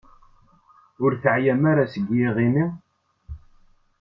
[1.03, 2.65] Ur teεyam ara seg yiɣimi?